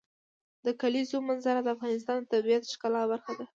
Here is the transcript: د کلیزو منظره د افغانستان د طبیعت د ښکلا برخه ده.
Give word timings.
د 0.65 0.67
کلیزو 0.81 1.17
منظره 1.29 1.59
د 1.63 1.67
افغانستان 1.75 2.17
د 2.21 2.25
طبیعت 2.33 2.63
د 2.65 2.69
ښکلا 2.73 3.01
برخه 3.11 3.31
ده. 3.37 3.45